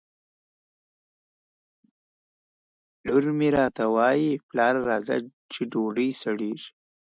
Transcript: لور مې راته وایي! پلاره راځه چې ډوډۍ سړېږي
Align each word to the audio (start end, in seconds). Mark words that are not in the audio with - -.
لور 3.05 3.23
مې 3.37 3.47
راته 3.57 3.83
وایي! 3.95 4.31
پلاره 4.49 4.81
راځه 4.89 5.15
چې 5.53 5.61
ډوډۍ 5.71 6.09
سړېږي 6.21 6.69